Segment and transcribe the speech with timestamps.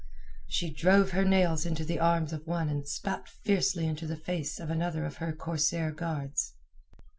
[0.47, 4.59] She drove her nails into the arms of one and spat fiercely into the face
[4.59, 6.55] of another of her corsair guards.